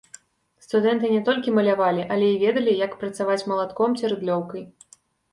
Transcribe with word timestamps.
Студэнты 0.67 1.09
не 1.09 1.17
толькі 1.27 1.51
малявалі, 1.57 2.05
але 2.15 2.29
і 2.35 2.39
ведалі, 2.43 2.73
як 2.85 2.95
працаваць 3.03 3.37
малатком 3.51 3.93
ці 4.01 4.09
рыдлёўкай. 4.15 4.63